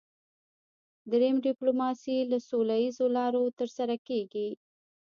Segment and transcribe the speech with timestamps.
[1.11, 4.49] دریم ډیپلوماسي له سوله اییزو لارو ترسره کیږي